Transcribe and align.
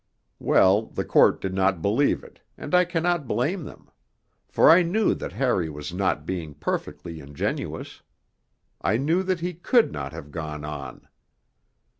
Well, 0.39 0.87
the 0.87 1.05
Court 1.05 1.39
did 1.39 1.53
not 1.53 1.79
believe 1.83 2.23
it, 2.23 2.41
and 2.57 2.73
I 2.73 2.85
cannot 2.85 3.27
blame 3.27 3.65
them. 3.65 3.91
For 4.49 4.67
I 4.71 4.81
knew 4.81 5.13
that 5.13 5.33
Harry 5.33 5.69
was 5.69 5.93
not 5.93 6.25
being 6.25 6.55
perfectly 6.55 7.19
ingenuous. 7.19 8.01
I 8.81 8.97
knew 8.97 9.21
that 9.21 9.41
he 9.41 9.53
could 9.53 9.91
not 9.91 10.11
have 10.11 10.31
gone 10.31 10.65
on.... 10.65 11.07